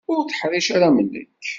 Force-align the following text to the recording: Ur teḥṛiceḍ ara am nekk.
Ur 0.13 0.21
teḥṛiceḍ 0.23 0.73
ara 0.77 0.87
am 0.89 0.97
nekk. 1.05 1.45